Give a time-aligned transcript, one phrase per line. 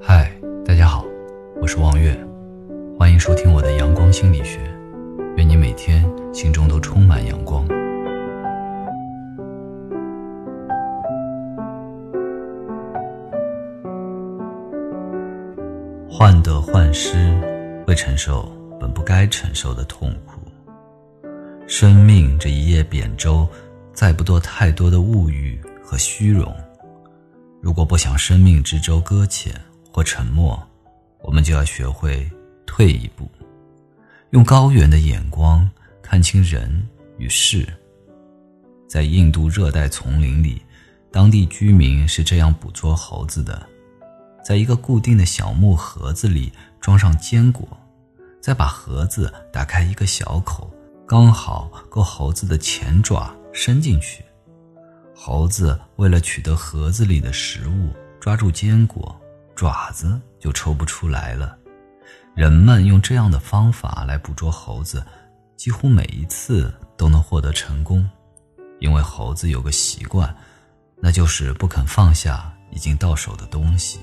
[0.00, 0.30] 嗨，
[0.62, 1.06] 大家好，
[1.60, 2.14] 我是望月，
[2.98, 4.58] 欢迎收听我的阳光心理学。
[5.36, 7.66] 愿你每天心中都充满阳光。
[16.10, 17.16] 患得患失
[17.86, 18.46] 会承受
[18.78, 20.40] 本不该承受的痛苦。
[21.66, 23.48] 生命这一叶扁舟，
[23.94, 26.54] 载不多太多的物欲和虚荣。
[27.62, 29.54] 如果不想生命之舟搁浅
[29.92, 30.60] 或沉默，
[31.22, 32.30] 我们就要学会
[32.66, 33.30] 退一步，
[34.30, 35.68] 用高远的眼光
[36.02, 36.86] 看清人
[37.18, 37.66] 与事。
[38.88, 40.62] 在印度热带丛林里，
[41.12, 43.66] 当地居民是这样捕捉猴子的：
[44.44, 47.68] 在一个固定的小木盒子里装上坚果，
[48.40, 50.72] 再把盒子打开一个小口，
[51.06, 54.24] 刚好够猴子的前爪伸进去。
[55.14, 59.19] 猴子为了取得盒子里的食物，抓住坚果，
[59.60, 61.54] 爪子就抽不出来了。
[62.34, 65.04] 人们用这样的方法来捕捉猴子，
[65.54, 68.08] 几乎每一次都能获得成功，
[68.78, 70.34] 因为猴子有个习惯，
[70.96, 74.00] 那就是不肯放下已经到手的东西。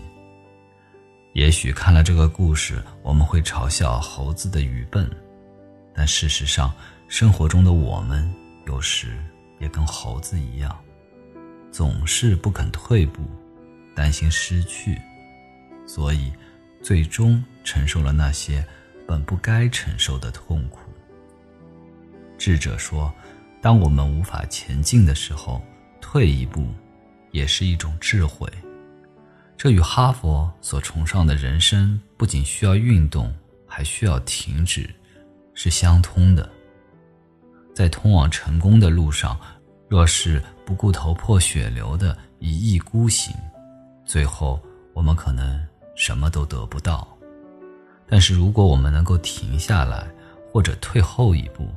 [1.33, 5.09] 也许看了这个故事，我们会嘲笑猴子的愚笨，
[5.91, 6.71] 但事实上，
[7.07, 8.31] 生活中的我们
[8.67, 9.17] 有时
[9.59, 10.77] 也跟猴子一样。
[11.71, 13.23] 总是不肯退步，
[13.95, 15.01] 担心失去，
[15.87, 16.31] 所以
[16.83, 18.63] 最终承受了那些
[19.07, 20.81] 本不该承受的痛苦。
[22.37, 23.11] 智者说，
[23.61, 25.59] 当我们无法前进的时候，
[25.99, 26.67] 退一步
[27.31, 28.47] 也是一种智慧。
[29.57, 33.33] 这与哈佛所崇尚的人生不仅需要运动，
[33.65, 34.87] 还需要停止，
[35.55, 36.47] 是相通的。
[37.73, 39.39] 在通往成功的路上。
[39.89, 43.33] 若是不顾头破血流的一意孤行，
[44.03, 44.61] 最后
[44.93, 45.65] 我们可能
[45.97, 47.05] 什么都得不到。
[48.07, 50.07] 但是如果我们能够停下来，
[50.49, 51.67] 或者退后一步，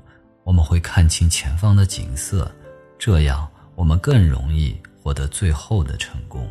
[0.45, 2.49] 我们会看清前方的景色，
[2.97, 6.49] 这样我们更容易获得最后的成功。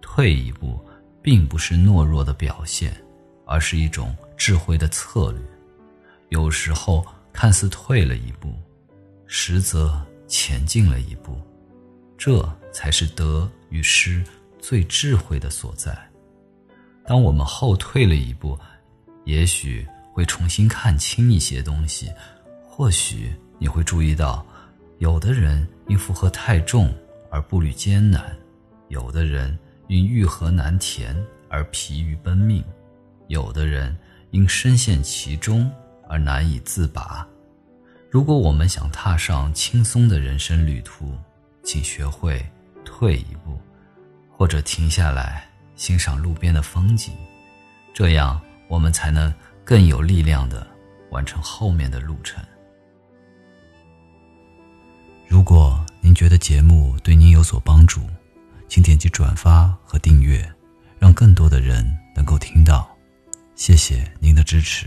[0.00, 0.80] 退一步，
[1.20, 2.96] 并不是懦弱的表现，
[3.44, 5.40] 而是一种智慧的策略。
[6.28, 8.54] 有时候看似退了一步，
[9.26, 10.00] 实则。
[10.28, 11.40] 前进了一步，
[12.18, 14.24] 这才是得与失
[14.58, 15.96] 最智慧的所在。
[17.06, 18.58] 当我们后退了一步，
[19.24, 22.10] 也许会重新看清一些东西。
[22.66, 24.44] 或许你会注意到，
[24.98, 26.92] 有的人因负荷太重
[27.30, 28.36] 而步履艰难，
[28.88, 29.56] 有的人
[29.88, 31.16] 因欲壑难填
[31.48, 32.62] 而疲于奔命，
[33.28, 33.96] 有的人
[34.30, 35.70] 因深陷其中
[36.08, 37.26] 而难以自拔。
[38.10, 41.16] 如果我们想踏上轻松的人生旅途，
[41.62, 42.44] 请学会
[42.84, 43.58] 退一步，
[44.30, 45.45] 或者停下来
[45.76, 47.12] 欣赏路边的风景，
[47.94, 49.32] 这样我们才能
[49.64, 50.66] 更有力量的
[51.10, 52.42] 完成后面的路程。
[55.28, 58.00] 如果您觉得节目对您有所帮助，
[58.68, 60.44] 请点击转发和订阅，
[60.98, 62.88] 让更多的人能够听到。
[63.54, 64.86] 谢谢您的支持。